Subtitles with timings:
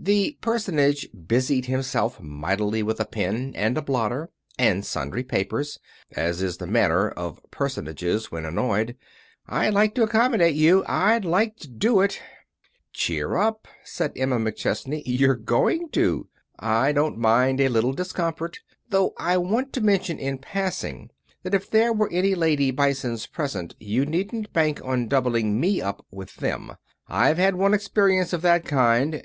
[0.00, 5.78] The personage busied himself mightily with a pen, and a blotter, and sundry papers,
[6.10, 8.96] as is the manner of personages when annoyed.
[9.46, 12.20] "I'd like to accommodate you; I'd like to do it."
[12.92, 16.26] "Cheer up," said Emma McChesney, "you're going to.
[16.58, 18.58] I don't mind a little discomfort.
[18.88, 21.10] Though I want to mention in passing
[21.44, 26.04] that if there are any lady Bisons present you needn't bank on doubling me up
[26.10, 26.72] with them.
[27.06, 29.14] I've had one experience of that kind.